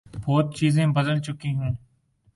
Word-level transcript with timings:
بہت 0.25 0.55
چیزیں 0.55 0.85
بدل 0.87 1.19
چکی 1.19 1.53
ہوں۔ 1.53 1.73